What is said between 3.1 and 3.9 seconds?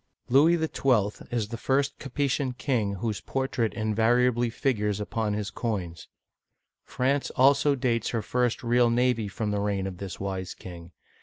portrait